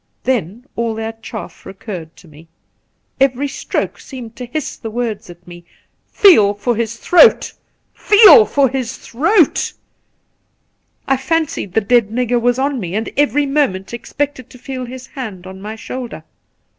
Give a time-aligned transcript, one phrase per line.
[0.23, 2.47] Then all their chaff recurred to me.
[3.19, 5.63] Every stroke seemed to hiss the words at me,
[6.07, 7.53] 'Feel for his throat!
[7.93, 9.73] Feel for his throat
[11.07, 14.85] I' I fancied the dead nigger was on me, and every moment expected to feel
[14.85, 16.23] his hand on my shoulder.